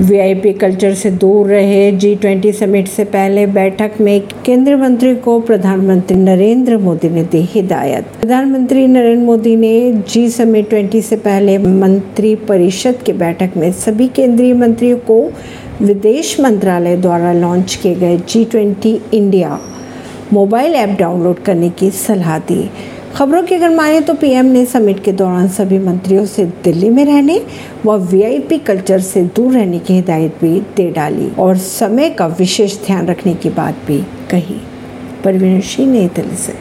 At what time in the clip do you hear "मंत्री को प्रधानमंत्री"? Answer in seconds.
4.76-6.16